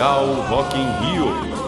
Especial 0.00 0.48
Rock 0.48 0.72
in 0.74 0.88
Rio. 1.02 1.59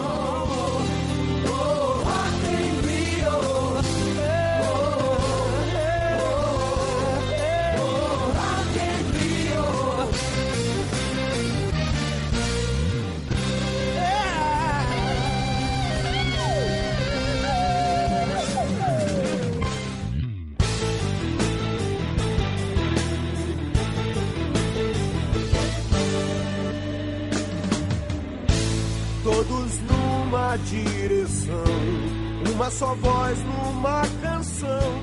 Uma 32.53 32.69
só 32.69 32.93
voz 32.95 33.39
numa 33.39 34.01
canção. 34.21 35.01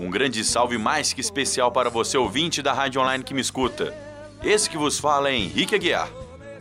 Um 0.00 0.10
grande 0.10 0.42
salve 0.44 0.78
mais 0.78 1.12
que 1.12 1.20
especial 1.20 1.70
para 1.70 1.90
você 1.90 2.16
ouvinte 2.16 2.62
da 2.62 2.72
rádio 2.72 3.00
online 3.00 3.22
que 3.22 3.34
me 3.34 3.40
escuta. 3.40 3.94
Esse 4.42 4.68
que 4.68 4.78
vos 4.78 4.98
fala 4.98 5.28
é 5.28 5.34
Henrique 5.34 5.74
Aguiar. 5.74 6.08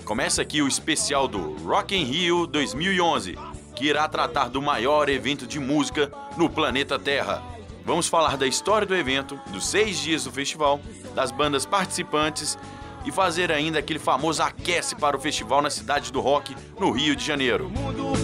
Começa 0.03 0.41
aqui 0.41 0.61
o 0.61 0.67
especial 0.67 1.27
do 1.27 1.55
Rock 1.63 1.95
in 1.95 2.03
Rio 2.03 2.45
2011, 2.45 3.37
que 3.75 3.85
irá 3.85 4.07
tratar 4.09 4.49
do 4.49 4.61
maior 4.61 5.07
evento 5.07 5.47
de 5.47 5.59
música 5.59 6.11
no 6.35 6.49
planeta 6.49 6.99
Terra. 6.99 7.41
Vamos 7.85 8.07
falar 8.07 8.35
da 8.35 8.45
história 8.45 8.85
do 8.85 8.95
evento, 8.95 9.39
dos 9.51 9.65
seis 9.67 9.99
dias 9.99 10.25
do 10.25 10.31
festival, 10.31 10.81
das 11.15 11.31
bandas 11.31 11.65
participantes 11.65 12.57
e 13.05 13.11
fazer 13.11 13.51
ainda 13.51 13.79
aquele 13.79 13.99
famoso 13.99 14.43
aquece 14.43 14.95
para 14.95 15.15
o 15.15 15.19
festival 15.19 15.61
na 15.61 15.69
cidade 15.69 16.11
do 16.11 16.19
rock, 16.19 16.55
no 16.79 16.91
Rio 16.91 17.15
de 17.15 17.25
Janeiro. 17.25 17.71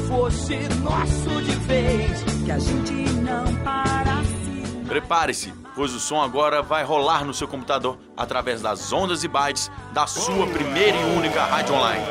Fosse 0.07 0.55
nosso 0.81 1.41
de 1.43 1.55
vez, 1.67 2.23
que 2.45 2.51
a 2.51 2.59
gente 2.59 2.93
não 3.21 3.53
parasse. 3.63 4.27
Prepare-se, 4.87 5.53
pois 5.75 5.93
o 5.93 5.99
som 5.99 6.21
agora 6.21 6.61
vai 6.61 6.83
rolar 6.85 7.25
no 7.25 7.33
seu 7.33 7.47
computador 7.47 7.97
através 8.15 8.61
das 8.61 8.93
ondas 8.93 9.25
e 9.25 9.27
bytes 9.27 9.69
da 9.93 10.07
sua 10.07 10.47
primeira 10.47 10.97
e 10.97 11.17
única 11.17 11.43
rádio 11.43 11.75
online. 11.75 12.05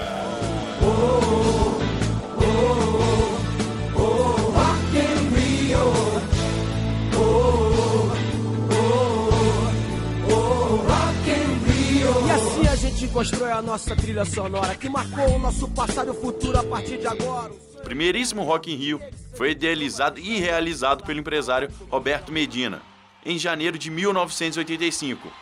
Assim 12.35 12.69
a 12.69 12.77
gente 12.77 13.09
constrói 13.09 13.53
a 13.53 13.63
nossa 13.63 13.97
trilha 13.97 14.27
sonora 14.27 14.75
que 14.75 14.89
marcou 14.91 15.35
o 15.35 15.39
nosso 15.39 15.67
passado 15.69 16.09
e 16.09 16.11
o 16.11 16.15
futuro 16.15 16.59
a 16.59 16.63
partir 16.63 16.99
de 16.99 17.07
agora. 17.07 17.53
O 17.87 17.89
primeiríssimo 17.89 18.43
Rock 18.43 18.73
in 18.73 18.75
Rio 18.75 19.01
foi 19.37 19.53
idealizado 19.53 20.19
e 20.19 20.41
realizado 20.41 21.05
pelo 21.05 21.21
empresário 21.21 21.71
Roberto 21.89 22.33
Medina 22.33 22.83
em 23.25 23.39
janeiro 23.39 23.79
de 23.79 23.93
1985, 23.93 25.33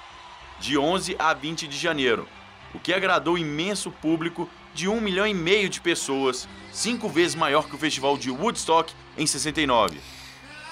de 0.61 0.77
11 0.77 1.17
a 1.19 1.33
20 1.33 1.67
de 1.67 1.79
janeiro, 1.79 2.29
o 2.75 2.79
que 2.79 2.93
agradou 2.93 3.39
imenso 3.39 3.91
público 3.91 4.47
de 4.75 4.87
um 4.87 5.01
milhão 5.01 5.27
e 5.27 5.33
meio 5.33 5.71
de 5.71 5.81
pessoas, 5.81 6.47
cinco 6.71 7.09
vezes 7.09 7.35
maior 7.35 7.67
que 7.67 7.77
o 7.77 7.79
festival 7.79 8.19
de 8.19 8.31
Woodstock 8.31 8.93
em 9.17 9.27
69. 9.27 9.99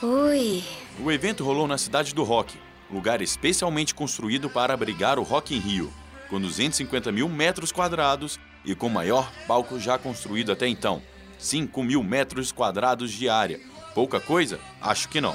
Ui, 0.03 0.63
O 1.01 1.11
evento 1.11 1.43
rolou 1.43 1.67
na 1.67 1.79
cidade 1.79 2.15
do 2.15 2.23
Rock, 2.23 2.55
lugar 2.91 3.23
especialmente 3.23 3.95
construído 3.95 4.51
para 4.51 4.75
abrigar 4.75 5.19
o 5.19 5.23
Rock 5.23 5.57
in 5.57 5.61
Rio, 5.61 5.91
com 6.29 6.39
250 6.39 7.11
mil 7.11 7.31
metros 7.31 7.73
quadrados 7.73 8.39
e 8.63 8.75
com 8.75 8.89
o 8.89 8.91
maior 8.91 9.33
palco 9.49 9.81
já 9.81 9.97
construído 9.97 10.53
até 10.53 10.69
então, 10.69 11.03
5 11.43 11.83
mil 11.83 12.05
metros 12.05 12.53
quadrados 12.53 13.13
de 13.13 13.29
área. 13.29 13.61
Pouca 13.95 14.21
coisa? 14.21 14.61
Acho 14.81 15.09
que 15.09 15.21
não. 15.21 15.35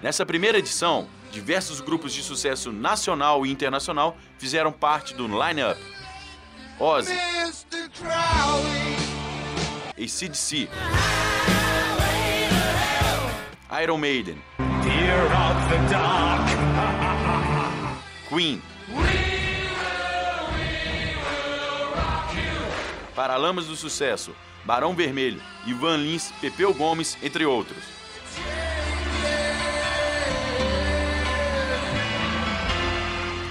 Nessa 0.00 0.24
primeira 0.24 0.58
edição, 0.58 1.08
diversos 1.32 1.80
grupos 1.80 2.14
de 2.14 2.22
sucesso 2.22 2.70
nacional 2.70 3.44
e 3.44 3.50
internacional 3.50 4.16
fizeram 4.38 4.70
parte 4.70 5.14
do 5.14 5.26
line-up. 5.26 5.80
Ozzy. 6.78 7.12
ACDC, 9.96 10.68
Iron 13.82 13.98
Maiden. 13.98 14.38
Queen. 18.28 18.62
Paralamas 23.14 23.66
do 23.66 23.76
Sucesso, 23.76 24.34
Barão 24.64 24.94
Vermelho, 24.94 25.40
Ivan 25.66 25.98
Lins, 25.98 26.32
Pepeu 26.40 26.74
Gomes, 26.74 27.16
entre 27.22 27.46
outros. 27.46 27.84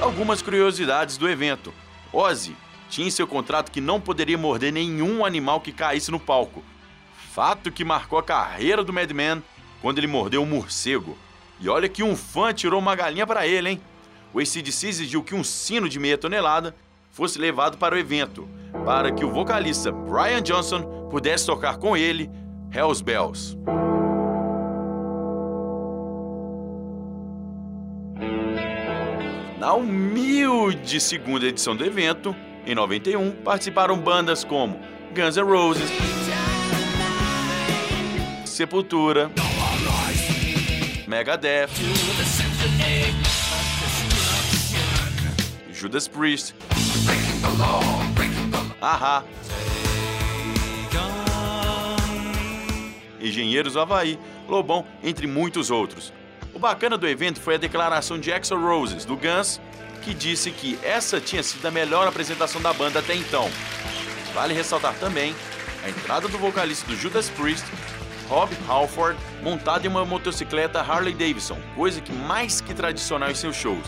Algumas 0.02 0.42
curiosidades 0.42 1.16
do 1.16 1.30
evento. 1.30 1.74
Ozzy 2.12 2.58
tinha 2.90 3.08
em 3.08 3.12
seu 3.12 3.26
contrato 3.26 3.72
que 3.72 3.80
não 3.80 4.02
poderia 4.02 4.38
morder 4.38 4.74
nenhum 4.74 5.26
animal 5.26 5.62
que 5.62 5.72
caísse 5.72 6.12
no 6.12 6.20
palco. 6.20 6.62
Fato 7.34 7.72
que 7.72 7.86
marcou 7.86 8.20
a 8.20 8.24
carreira 8.24 8.84
do 8.84 8.92
Madman 8.92 9.42
quando 9.82 9.98
ele 9.98 10.08
mordeu 10.08 10.44
um 10.44 10.46
morcego. 10.46 11.18
E 11.60 11.70
olha 11.70 11.88
que 11.88 12.04
um 12.04 12.18
fã 12.18 12.54
tirou 12.54 12.80
uma 12.80 12.96
galinha 12.96 13.26
para 13.26 13.48
ele, 13.48 13.70
hein? 13.70 13.82
O 14.34 14.40
ACDC 14.40 14.88
exigiu 14.88 15.24
que 15.24 15.34
um 15.34 15.44
sino 15.44 15.88
de 15.88 16.00
meia 16.00 16.18
tonelada 16.18 16.76
fosse 17.12 17.40
levado 17.40 17.78
para 17.78 17.96
o 17.96 17.98
evento, 17.98 18.50
para 18.86 19.12
que 19.12 19.24
o 19.24 19.32
vocalista 19.32 19.92
Brian 19.92 20.42
Johnson 20.42 21.08
pudesse 21.10 21.46
tocar 21.46 21.78
com 21.78 21.96
ele 21.96 22.30
Hells 22.74 23.04
Bells. 23.04 23.58
Na 29.60 29.74
humilde 29.76 31.00
segunda 31.00 31.46
edição 31.46 31.74
do 31.76 31.86
evento, 31.86 32.36
em 32.66 32.76
91, 32.76 33.32
participaram 33.44 33.98
bandas 33.98 34.44
como 34.44 34.78
Guns 35.16 35.38
N' 35.38 35.44
Roses, 35.44 35.90
Sepultura, 38.46 39.32
Megadeth, 41.08 41.70
Judas 45.72 46.08
Priest, 46.08 46.54
Ahá, 48.82 49.24
Engenheiros 53.24 53.74
do 53.74 53.80
Havaí, 53.80 54.20
Lobão, 54.48 54.86
entre 55.02 55.26
muitos 55.26 55.72
outros. 55.72 56.12
O 56.54 56.60
bacana 56.60 56.98
do 56.98 57.08
evento 57.08 57.40
foi 57.40 57.56
a 57.56 57.58
declaração 57.58 58.20
de 58.20 58.32
Axl 58.32 58.58
Roses, 58.58 59.06
do 59.06 59.16
Guns, 59.16 59.62
que 60.02 60.14
disse 60.14 60.52
que 60.52 60.78
essa 60.84 61.22
tinha 61.22 61.42
sido 61.42 61.66
a 61.66 61.72
melhor 61.72 62.06
apresentação 62.06 62.62
da 62.62 62.74
banda 62.74 63.00
até 63.00 63.16
então. 63.16 63.50
Vale 64.34 64.54
ressaltar 64.54 64.94
também 64.96 65.34
a 65.84 65.90
entrada 65.90 66.28
do 66.28 66.38
vocalista 66.38 66.86
do 66.86 66.96
Judas 66.96 67.30
Priest, 67.30 67.66
Rob 68.28 68.52
Halford, 68.68 69.18
montado 69.42 69.86
em 69.86 69.88
uma 69.88 70.06
motocicleta 70.06 70.82
Harley 70.82 71.14
Davidson, 71.14 71.58
coisa 71.76 72.02
que 72.02 72.12
mais 72.12 72.60
que 72.60 72.74
tradicional 72.74 73.32
em 73.32 73.36
seus 73.36 73.56
shows. 73.56 73.86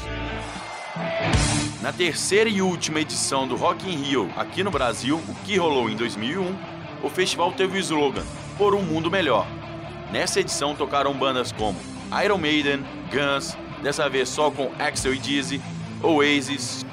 Na 1.86 1.94
terceira 1.94 2.50
e 2.50 2.64
última 2.64 3.00
edição 3.00 3.48
do 3.48 3.56
Rock 3.56 3.88
in 3.88 3.98
Rio 3.98 4.28
aqui 4.36 4.64
no 4.64 4.72
Brasil, 4.72 5.22
o 5.28 5.36
que 5.46 5.56
rolou 5.56 5.88
em 5.88 5.96
2001, 5.96 6.56
o 7.04 7.10
festival 7.12 7.52
teve 7.52 7.78
o 7.78 7.80
slogan 7.80 8.24
Por 8.58 8.74
um 8.74 8.82
Mundo 8.82 9.12
Melhor. 9.12 9.46
Nessa 10.12 10.40
edição 10.40 10.74
tocaram 10.74 11.14
bandas 11.14 11.52
como 11.52 11.80
Iron 12.24 12.40
Maiden, 12.40 12.84
Guns, 13.12 13.56
dessa 13.84 14.10
vez 14.10 14.30
só 14.30 14.50
com 14.50 14.72
Axel 14.80 15.14
e 15.14 15.20
Dizzy, 15.20 15.62
Oasis. 16.02 16.84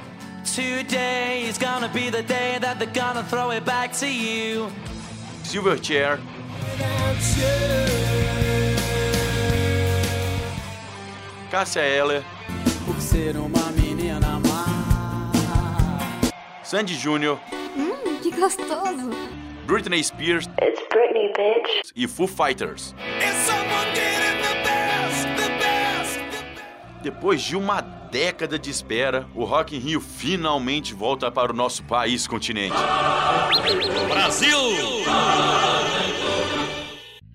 Silverchair, 5.42 6.20
Cássia 11.50 11.80
Eller, 11.80 12.22
Por 12.84 13.00
ser 13.00 13.38
uma 13.38 13.48
má. 13.48 13.91
Sandy 16.72 16.96
Jr., 16.96 17.38
hum, 17.76 18.18
que 18.22 18.30
gostoso. 18.30 19.10
Britney 19.66 20.02
Spears 20.02 20.46
It's 20.58 20.80
Britney, 20.88 21.30
bitch. 21.36 21.92
e 21.94 22.08
Foo 22.08 22.26
Fighters. 22.26 22.94
Depois 27.02 27.42
de 27.42 27.56
uma 27.56 27.82
década 27.82 28.58
de 28.58 28.70
espera, 28.70 29.28
o 29.34 29.44
Rock 29.44 29.76
in 29.76 29.80
Rio 29.80 30.00
finalmente 30.00 30.94
volta 30.94 31.30
para 31.30 31.52
o 31.52 31.54
nosso 31.54 31.84
país 31.84 32.26
continente. 32.26 32.74
Brasil! 34.08 34.56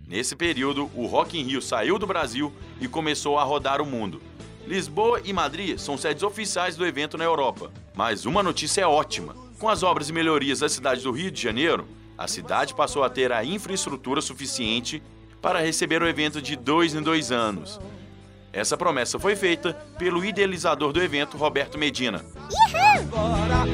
Nesse 0.08 0.36
período, 0.36 0.90
o 0.96 1.06
Rock 1.06 1.40
in 1.40 1.44
Rio 1.44 1.62
saiu 1.62 2.00
do 2.00 2.08
Brasil 2.08 2.52
e 2.82 2.88
começou 2.88 3.38
a 3.38 3.44
rodar 3.44 3.84
o 3.84 3.86
mundo. 3.86 4.20
Lisboa 4.66 5.22
e 5.24 5.32
Madrid 5.32 5.78
são 5.78 5.96
sedes 5.96 6.24
oficiais 6.24 6.76
do 6.76 6.84
evento 6.84 7.20
na 7.20 7.24
Europa. 7.24 7.72
Mas 7.98 8.28
uma 8.28 8.44
notícia 8.44 8.82
é 8.82 8.86
ótima. 8.86 9.36
Com 9.58 9.68
as 9.68 9.82
obras 9.82 10.08
e 10.08 10.14
melhorias 10.14 10.60
da 10.60 10.70
cidade 10.70 11.02
do 11.02 11.12
Rio 11.12 11.32
de 11.32 11.42
Janeiro, 11.42 11.88
a 12.16 12.28
cidade 12.28 12.76
passou 12.76 13.04
a 13.04 13.10
ter 13.10 13.32
a 13.32 13.44
infraestrutura 13.44 14.22
suficiente 14.22 15.02
para 15.42 15.62
receber 15.62 16.04
o 16.04 16.08
evento 16.08 16.40
de 16.40 16.56
dois 16.56 16.94
em 16.94 17.02
dois 17.02 17.32
anos. 17.32 17.80
Essa 18.54 18.78
promessa 18.78 19.18
foi 19.18 19.36
feita 19.36 19.74
pelo 19.98 20.24
idealizador 20.24 20.94
do 20.94 21.02
evento, 21.02 21.38
Roberto 21.38 21.80
Medina. 21.80 22.24
Agora 23.00 23.66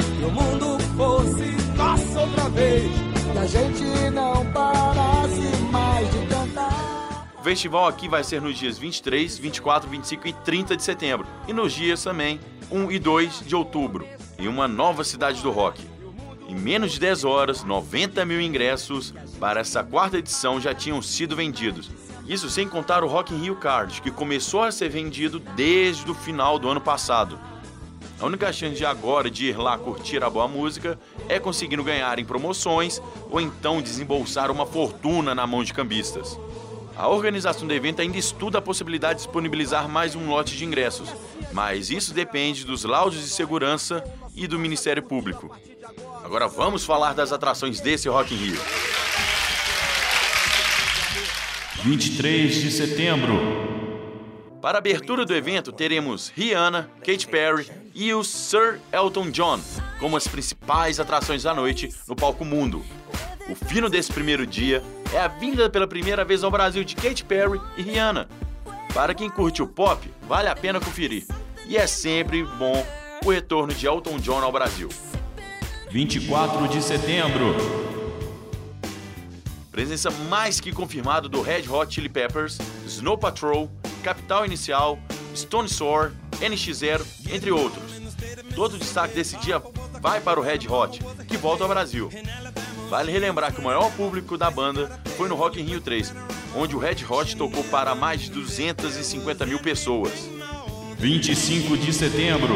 O 7.44 7.46
festival 7.46 7.88
aqui 7.90 8.08
vai 8.08 8.24
ser 8.24 8.42
nos 8.42 8.58
dias 8.58 8.78
23, 8.78 9.38
24, 9.38 9.90
25 9.90 10.28
e 10.30 10.32
30 10.32 10.78
de 10.78 10.82
setembro, 10.82 11.28
e 11.46 11.52
nos 11.52 11.74
dias 11.74 12.02
também 12.02 12.40
1 12.72 12.90
e 12.90 12.98
2 12.98 13.46
de 13.46 13.54
outubro, 13.54 14.08
em 14.40 14.48
uma 14.48 14.66
nova 14.66 15.04
cidade 15.04 15.42
do 15.42 15.52
rock. 15.52 15.86
Em 16.48 16.56
menos 16.56 16.94
de 16.94 17.02
10 17.02 17.26
horas, 17.26 17.62
90 17.62 18.24
mil 18.24 18.40
ingressos 18.40 19.14
para 19.42 19.60
essa 19.60 19.84
quarta 19.84 20.20
edição 20.20 20.62
já 20.62 20.74
tinham 20.74 21.02
sido 21.02 21.36
vendidos. 21.36 21.92
Isso 22.26 22.50
sem 22.50 22.66
contar 22.66 23.04
o 23.04 23.08
Rock 23.08 23.34
in 23.34 23.42
Rio 23.42 23.58
Card, 23.58 24.02
que 24.02 24.10
começou 24.10 24.64
a 24.64 24.72
ser 24.72 24.88
vendido 24.88 25.38
desde 25.38 26.10
o 26.10 26.16
final 26.16 26.58
do 26.58 26.70
ano 26.70 26.80
passado. 26.80 27.38
A 28.22 28.26
única 28.26 28.54
chance 28.54 28.78
de 28.78 28.86
agora 28.86 29.30
de 29.30 29.48
ir 29.48 29.58
lá 29.58 29.78
curtir 29.78 30.24
a 30.24 30.30
boa 30.30 30.48
música 30.48 30.98
é 31.28 31.42
conseguindo 31.42 31.84
ganhar 31.84 32.18
em 32.20 32.24
promoções 32.24 33.02
ou 33.30 33.42
então 33.42 33.82
desembolsar 33.82 34.50
uma 34.50 34.66
fortuna 34.66 35.36
na 35.36 35.46
mão 35.46 35.62
de 35.62 35.74
cambistas. 35.74 36.40
A 36.96 37.08
organização 37.08 37.68
do 37.68 37.74
evento 37.74 38.02
ainda 38.02 38.18
estuda 38.18 38.60
a 38.60 38.62
possibilidade 38.62 39.20
de 39.20 39.26
disponibilizar 39.26 39.90
mais 39.90 40.16
um 40.16 40.30
lote 40.30 40.56
de 40.56 40.64
ingressos, 40.64 41.10
mas 41.52 41.90
isso 41.90 42.14
depende 42.14 42.66
dos 42.66 42.84
laudos 42.84 43.20
de 43.20 43.30
segurança 43.30 44.04
e 44.36 44.46
do 44.46 44.60
Ministério 44.60 45.02
Público. 45.02 45.56
Agora 46.24 46.48
vamos 46.48 46.86
falar 46.86 47.14
das 47.14 47.32
atrações 47.32 47.80
desse 47.80 48.08
Rock 48.08 48.34
in 48.34 48.38
Rio. 48.38 48.62
23 51.84 52.56
de 52.56 52.72
setembro. 52.72 53.34
Para 54.62 54.78
a 54.78 54.80
abertura 54.80 55.26
do 55.26 55.36
evento, 55.36 55.74
teremos 55.74 56.32
Rihanna, 56.34 56.90
Katy 57.00 57.28
Perry 57.28 57.70
e 57.94 58.14
o 58.14 58.24
Sir 58.24 58.80
Elton 58.94 59.30
John 59.32 59.60
como 60.00 60.16
as 60.16 60.28
principais 60.28 61.00
atrações 61.00 61.44
da 61.44 61.54
noite 61.54 61.90
no 62.08 62.16
palco 62.16 62.46
mundo. 62.46 62.86
O 63.50 63.56
fino 63.56 63.90
desse 63.90 64.12
primeiro 64.12 64.46
dia 64.46 64.82
é 65.14 65.20
a 65.20 65.28
vinda 65.28 65.70
pela 65.70 65.88
primeira 65.88 66.26
vez 66.26 66.44
ao 66.44 66.50
Brasil 66.50 66.84
de 66.84 66.96
Katy 66.96 67.24
Perry 67.24 67.62
e 67.78 67.84
Rihanna. 67.84 68.28
Para 68.94 69.14
quem 69.14 69.30
curte 69.30 69.62
o 69.62 69.68
pop, 69.68 70.12
vale 70.28 70.50
a 70.50 70.56
pena 70.56 70.80
conferir. 70.80 71.26
E 71.68 71.78
é 71.78 71.86
sempre 71.86 72.44
bom 72.44 72.86
o 73.24 73.32
retorno 73.32 73.74
de 73.74 73.86
Elton 73.86 74.18
John 74.18 74.40
ao 74.40 74.52
Brasil. 74.52 74.90
24 75.90 76.68
de 76.68 76.82
setembro. 76.82 77.56
Presença 79.72 80.10
mais 80.30 80.60
que 80.60 80.72
confirmada 80.72 81.30
do 81.30 81.42
Red 81.42 81.70
Hot 81.70 81.94
Chili 81.94 82.10
Peppers, 82.10 82.58
Snow 82.86 83.18
Patrol, 83.18 83.72
Capital 84.04 84.46
Inicial, 84.46 85.00
Stone 85.36 85.70
Sour, 85.70 86.12
NX0, 86.42 87.06
entre 87.32 87.52
outros. 87.52 88.02
Todo 88.56 88.76
o 88.76 88.80
destaque 88.80 89.14
desse 89.14 89.38
dia 89.38 89.62
vai 90.02 90.20
para 90.20 90.40
o 90.40 90.44
Red 90.44 90.68
Hot, 90.68 91.00
que 91.28 91.38
volta 91.38 91.64
ao 91.64 91.70
Brasil. 91.70 92.10
Vale 92.94 93.12
relembrar 93.12 93.52
que 93.52 93.60
o 93.60 93.64
maior 93.64 93.92
público 93.94 94.38
da 94.38 94.52
banda 94.52 94.88
foi 95.18 95.28
no 95.28 95.34
Rock 95.34 95.60
in 95.60 95.64
Rio 95.64 95.82
3, 95.82 96.14
onde 96.56 96.76
o 96.76 96.80
Red 96.80 96.98
Hot 97.10 97.36
tocou 97.36 97.64
para 97.64 97.96
mais 97.96 98.22
de 98.22 98.30
250 98.30 99.48
mil 99.48 99.58
pessoas. 99.58 100.12
25 101.00 101.76
de 101.76 101.92
setembro. 101.92 102.54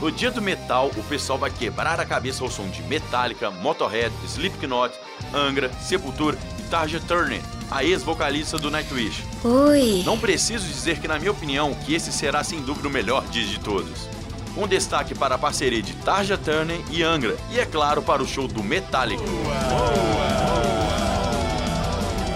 No 0.00 0.10
dia 0.10 0.32
do 0.32 0.42
metal, 0.42 0.90
o 0.96 1.02
pessoal 1.04 1.38
vai 1.38 1.48
quebrar 1.48 2.00
a 2.00 2.04
cabeça 2.04 2.42
ao 2.42 2.50
som 2.50 2.66
de 2.66 2.82
Metallica, 2.82 3.48
Motorhead, 3.48 4.12
Slipknot, 4.24 4.92
Angra, 5.32 5.72
Sepultura 5.74 6.36
e 6.58 6.62
Tarja 6.64 6.98
Turner, 7.06 7.40
a 7.70 7.84
ex-vocalista 7.84 8.58
do 8.58 8.68
Nightwish. 8.68 9.22
Oi. 9.44 10.02
Não 10.04 10.18
preciso 10.18 10.66
dizer 10.66 10.98
que, 10.98 11.06
na 11.06 11.20
minha 11.20 11.30
opinião, 11.30 11.72
que 11.72 11.94
esse 11.94 12.12
será 12.12 12.42
sem 12.42 12.62
dúvida 12.62 12.88
o 12.88 12.90
melhor 12.90 13.24
dia 13.28 13.46
de 13.46 13.60
todos. 13.60 14.08
Um 14.56 14.66
destaque 14.66 15.14
para 15.14 15.34
a 15.34 15.38
parceria 15.38 15.82
de 15.82 15.92
Tarja 15.96 16.38
Turner 16.38 16.80
e 16.90 17.02
Angra, 17.02 17.36
e 17.50 17.60
é 17.60 17.66
claro 17.66 18.00
para 18.00 18.22
o 18.22 18.26
show 18.26 18.48
do 18.48 18.62
Metallica. 18.62 19.22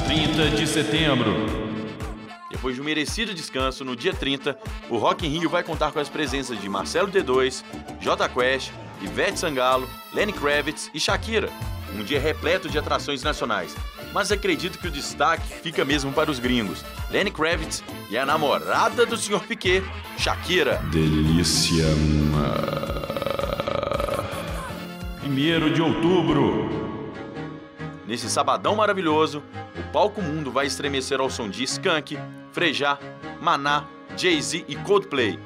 30 0.06 0.50
de 0.50 0.66
setembro. 0.66 1.34
Depois 2.50 2.74
de 2.74 2.82
um 2.82 2.84
merecido 2.84 3.32
descanso, 3.32 3.86
no 3.86 3.96
dia 3.96 4.12
30, 4.12 4.58
o 4.90 4.98
Rock 4.98 5.26
in 5.26 5.30
Rio 5.30 5.48
vai 5.48 5.62
contar 5.62 5.92
com 5.92 5.98
as 5.98 6.10
presenças 6.10 6.60
de 6.60 6.68
Marcelo 6.68 7.10
D2, 7.10 7.64
J 8.00 8.28
Quest, 8.28 8.70
Ivete 9.00 9.38
Sangalo, 9.38 9.88
Lenny 10.12 10.32
Kravitz 10.34 10.90
e 10.92 11.00
Shakira. 11.00 11.48
Um 11.94 12.04
dia 12.04 12.20
repleto 12.20 12.68
de 12.68 12.78
atrações 12.78 13.22
nacionais. 13.22 13.74
Mas 14.12 14.32
acredito 14.32 14.78
que 14.78 14.88
o 14.88 14.90
destaque 14.90 15.46
fica 15.62 15.84
mesmo 15.84 16.12
para 16.12 16.30
os 16.30 16.38
gringos. 16.38 16.84
Lenny 17.10 17.30
Kravitz 17.30 17.82
e 18.10 18.18
a 18.18 18.26
namorada 18.26 19.06
do 19.06 19.16
Sr. 19.16 19.40
Piquet, 19.40 19.82
Shakira. 20.18 20.76
Delícia. 20.90 21.86
1 25.24 25.72
de 25.72 25.80
outubro. 25.80 26.68
Nesse 28.06 28.28
sabadão 28.28 28.74
maravilhoso, 28.74 29.42
o 29.78 29.92
palco 29.92 30.20
mundo 30.20 30.50
vai 30.50 30.66
estremecer 30.66 31.20
ao 31.20 31.30
som 31.30 31.48
de 31.48 31.62
Skank, 31.62 32.18
Frejá, 32.50 32.98
Maná, 33.40 33.84
Jay-Z 34.16 34.64
e 34.66 34.74
Coldplay. 34.74 35.38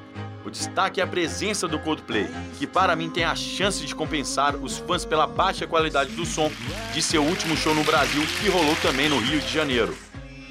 O 0.44 0.50
destaque 0.50 1.00
é 1.00 1.04
a 1.04 1.06
presença 1.06 1.66
do 1.66 1.78
Coldplay, 1.78 2.28
que 2.58 2.66
para 2.66 2.94
mim 2.94 3.08
tem 3.08 3.24
a 3.24 3.34
chance 3.34 3.84
de 3.86 3.94
compensar 3.94 4.54
os 4.56 4.76
fãs 4.76 5.02
pela 5.02 5.26
baixa 5.26 5.66
qualidade 5.66 6.12
do 6.12 6.26
som 6.26 6.52
de 6.92 7.00
seu 7.00 7.24
último 7.24 7.56
show 7.56 7.74
no 7.74 7.82
Brasil, 7.82 8.22
que 8.40 8.50
rolou 8.50 8.76
também 8.76 9.08
no 9.08 9.18
Rio 9.18 9.40
de 9.40 9.50
Janeiro. 9.50 9.96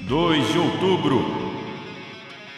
2 0.00 0.52
de 0.52 0.58
outubro. 0.58 1.24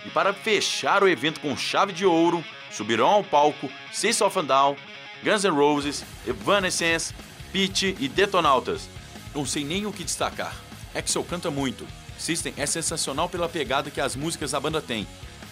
E 0.07 0.09
para 0.09 0.33
fechar 0.33 1.03
o 1.03 1.09
evento 1.09 1.41
com 1.41 1.55
chave 1.55 1.93
de 1.93 2.07
ouro, 2.07 2.43
subirão 2.71 3.09
ao 3.09 3.23
palco 3.23 3.69
System 3.93 4.27
of 4.27 4.39
a 4.39 4.43
Down, 4.43 4.77
Guns 5.23 5.45
N' 5.45 5.51
Roses, 5.51 6.05
Evanescence, 6.27 7.13
Pitch 7.53 7.83
e 7.83 8.09
Detonautas. 8.09 8.89
Não 9.35 9.45
sei 9.45 9.63
nem 9.63 9.85
o 9.85 9.93
que 9.93 10.05
destacar. 10.05 10.57
Axel 10.95 11.23
canta 11.23 11.51
muito. 11.51 11.87
System 12.17 12.55
é 12.57 12.65
sensacional 12.65 13.29
pela 13.29 13.47
pegada 13.47 13.91
que 13.91 14.01
as 14.01 14.17
músicas 14.17 14.53
da 14.53 14.61
banda 14.61 14.81
têm. 14.81 15.07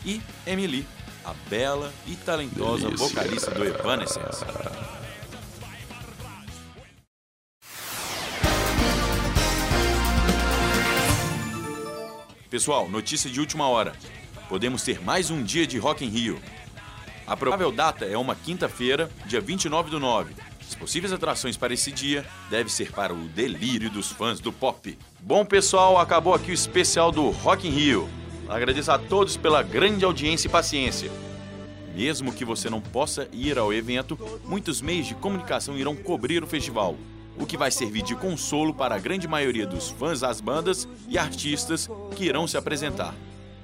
E 0.05 0.23
Emily, 0.47 0.87
a 1.25 1.33
bela 1.49 1.93
e 2.07 2.15
talentosa 2.17 2.87
Delícia. 2.87 3.09
vocalista 3.09 3.51
do 3.51 3.65
Evanescence. 3.65 4.45
Pessoal, 12.51 12.89
notícia 12.89 13.31
de 13.31 13.41
última 13.41 13.67
hora. 13.69 13.95
Podemos 14.49 14.83
ter 14.83 15.03
mais 15.03 15.31
um 15.31 15.43
dia 15.43 15.67
de 15.67 15.79
Rock 15.79 16.05
in 16.05 16.09
Rio. 16.09 16.41
A 17.27 17.37
provável 17.37 17.73
data 17.73 18.05
é 18.05 18.19
uma 18.19 18.37
quinta-feira, 18.37 19.11
dia 19.27 19.41
29 19.41 19.91
do 19.91 19.99
9. 19.99 20.35
As 20.61 20.75
possíveis 20.75 21.13
atrações 21.13 21.57
para 21.57 21.73
esse 21.73 21.91
dia 21.91 22.25
devem 22.51 22.69
ser 22.69 22.93
para 22.93 23.15
o 23.15 23.29
delírio 23.29 23.91
dos 23.91 24.13
fãs 24.13 24.41
do 24.41 24.53
pop. 24.53 24.97
Bom, 25.21 25.45
pessoal, 25.45 25.99
acabou 25.99 26.35
aqui 26.35 26.51
o 26.51 26.55
especial 26.55 27.11
do 27.11 27.31
Rock 27.31 27.67
in 27.67 27.71
Rio. 27.71 28.24
Agradeço 28.49 28.93
a 28.93 28.99
todos 28.99 29.37
pela 29.37 29.63
grande 29.63 30.05
audiência 30.05 30.49
e 30.49 30.51
paciência. 30.51 31.11
Mesmo 31.95 32.33
que 32.33 32.45
você 32.45 32.69
não 32.69 32.81
possa 32.81 33.29
ir 33.33 33.59
ao 33.59 33.73
evento, 33.73 34.19
muitos 34.45 34.81
meios 34.81 35.07
de 35.07 35.15
comunicação 35.15 35.77
irão 35.79 35.95
cobrir 35.95 36.43
o 36.43 36.47
festival, 36.47 36.97
o 37.39 37.47
que 37.47 37.57
vai 37.57 37.71
servir 37.71 38.03
de 38.03 38.17
consolo 38.17 38.75
para 38.75 38.97
a 38.97 38.99
grande 38.99 39.29
maioria 39.29 39.67
dos 39.67 39.91
fãs 39.91 40.21
das 40.21 40.41
bandas 40.41 40.89
e 41.09 41.17
artistas 41.17 41.89
que 42.17 42.25
irão 42.25 42.47
se 42.47 42.57
apresentar. 42.57 43.15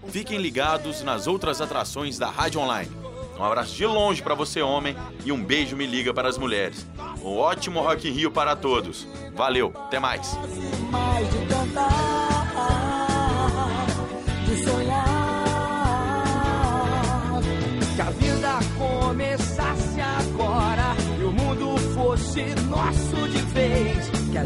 Fiquem 0.09 0.39
ligados 0.39 1.03
nas 1.03 1.27
outras 1.27 1.61
atrações 1.61 2.19
da 2.19 2.31
Rádio 2.31 2.61
Online. 2.61 2.91
Um 3.39 3.45
abraço 3.45 3.75
de 3.75 3.87
longe 3.87 4.23
para 4.23 4.35
você, 4.35 4.61
homem, 4.61 4.95
e 5.25 5.33
um 5.33 5.43
beijo 5.43 5.75
me 5.75 5.87
liga 5.87 6.13
para 6.13 6.29
as 6.29 6.37
mulheres. 6.37 6.87
Um 7.23 7.39
ótimo 7.39 7.81
Rock 7.81 8.09
in 8.09 8.13
Rio 8.13 8.31
para 8.31 8.55
todos. 8.55 9.07
Valeu, 9.35 9.73
até 9.75 9.99
mais. 9.99 10.37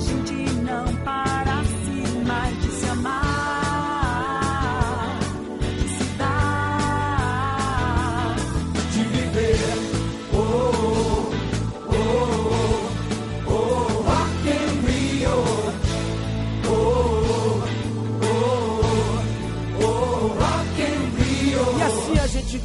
Vez. 0.01 0.64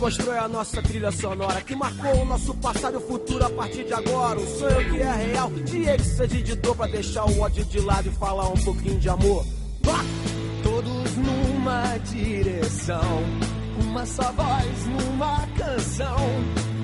Constrói 0.10 0.40
a 0.40 0.48
nossa 0.48 0.82
trilha 0.82 1.12
sonora, 1.12 1.62
que 1.62 1.76
marcou 1.76 2.22
o 2.22 2.26
nosso 2.26 2.52
passado 2.56 2.96
e 2.96 2.98
o 2.98 3.02
futuro 3.02 3.46
a 3.46 3.50
partir 3.52 3.84
de 3.84 3.94
agora. 3.94 4.40
Um 4.40 4.58
sonho 4.58 4.90
que 4.90 5.02
é 5.02 5.12
real, 5.12 5.52
de 5.52 5.88
êxtase 5.88 6.42
de 6.42 6.56
dor 6.56 6.76
pra 6.76 6.88
deixar 6.88 7.26
o 7.26 7.40
ódio 7.40 7.64
de 7.66 7.80
lado 7.80 8.10
e 8.10 8.12
falar 8.14 8.50
um 8.50 8.58
pouquinho 8.58 9.00
de 9.00 9.08
amor. 9.08 9.46
Rock! 9.86 10.06
Todos 10.64 11.16
numa 11.16 11.98
direção, 12.00 13.24
uma 13.84 14.04
só 14.04 14.32
voz 14.32 14.86
numa 14.88 15.48
canção, 15.56 16.18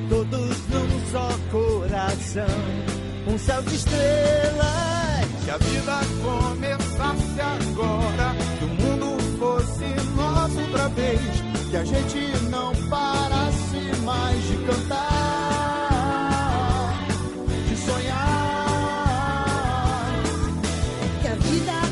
todos 0.08 0.58
num 0.70 1.12
só 1.12 1.30
coração, 1.52 2.46
um 3.28 3.38
céu 3.40 3.62
de 3.64 3.76
estrelas. 3.76 5.26
Se 5.44 5.50
a 5.50 5.58
vida 5.58 6.00
começasse 6.24 7.42
agora, 7.42 8.36
que 8.60 8.66
o 8.66 8.68
mundo 8.68 9.18
fosse 9.40 9.86
nosso 10.16 10.60
outra 10.60 10.90
vez, 10.90 11.20
que 11.72 11.78
a 11.78 11.84
gente 11.84 12.50
não 12.50 12.75
parasse 12.90 13.92
mais 14.04 14.44
de 14.48 14.58
cantar, 14.66 14.94
de 17.68 17.78
sonhar. 17.78 18.66
Que 21.22 21.28
a 21.28 21.36
vida 21.36 21.85